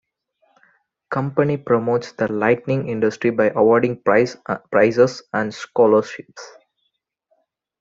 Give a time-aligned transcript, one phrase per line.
[0.41, 0.59] The
[1.11, 6.53] Company promotes the lighting industry by awarding prizes and scholarships.